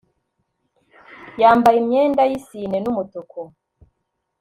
[1.41, 3.39] yambaye imyenda y isine n umutuku